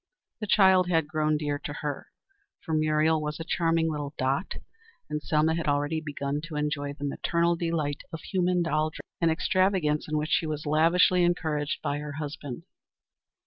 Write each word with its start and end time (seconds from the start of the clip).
The 0.39 0.47
child 0.47 0.89
had 0.89 1.07
grown 1.07 1.37
dear 1.37 1.59
to 1.59 1.73
her, 1.81 2.07
for 2.65 2.73
Muriel 2.73 3.21
was 3.21 3.39
a 3.39 3.43
charming 3.43 3.87
little 3.91 4.15
dot, 4.17 4.55
and 5.11 5.21
Selma 5.21 5.53
had 5.53 5.67
already 5.67 6.01
begun 6.01 6.41
to 6.45 6.55
enjoy 6.55 6.93
the 6.93 7.03
maternal 7.05 7.55
delight 7.55 8.01
of 8.11 8.21
human 8.21 8.63
doll 8.63 8.89
dressing, 8.89 9.11
an 9.21 9.29
extravagance 9.29 10.07
in 10.07 10.17
which 10.17 10.31
she 10.31 10.47
was 10.47 10.65
lavishly 10.65 11.23
encouraged 11.23 11.83
by 11.83 11.99
her 11.99 12.13
husband. 12.13 12.63